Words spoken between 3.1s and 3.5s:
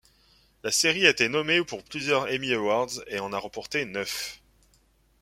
en a